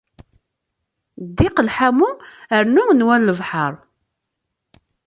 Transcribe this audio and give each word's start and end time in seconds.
Ddiq, 1.25 1.55
lḥamu 1.67 2.09
rnu 2.61 2.83
nnwa 2.91 3.15
n 3.19 3.25
lebḥer. 3.27 3.73